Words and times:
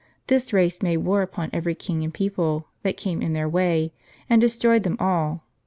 This 0.25 0.51
race 0.51 0.81
made 0.81 0.97
war 0.97 1.21
upon 1.21 1.51
every 1.53 1.75
king 1.75 2.03
and 2.03 2.11
people, 2.11 2.65
that 2.81 2.97
came 2.97 3.21
in 3.21 3.33
their 3.33 3.47
way; 3.47 3.93
and 4.27 4.41
destroyed 4.41 4.81
them 4.81 4.97
all. 4.99 5.43